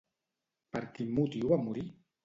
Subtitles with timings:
[0.77, 1.89] Per quin motiu va morir?